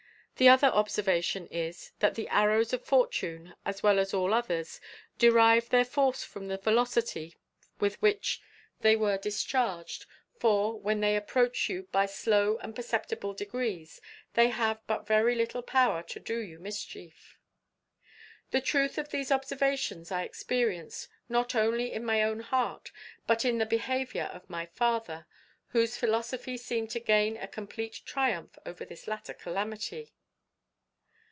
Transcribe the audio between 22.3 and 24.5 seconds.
heart, but in the behaviour of